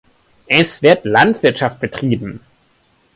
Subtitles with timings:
[0.47, 2.39] Es wird Landwirtschaft betrieben.